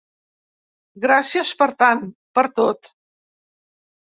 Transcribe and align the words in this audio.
Gràcies 1.03 1.51
per 1.61 1.67
tant, 1.83 2.03
per 2.39 2.45
tot! 2.61 2.91